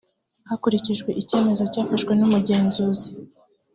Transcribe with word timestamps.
hakurikijwe 0.49 1.09
icyemezo 1.21 1.63
cyafashwe 1.73 2.11
n’umugenzuzi 2.15 3.07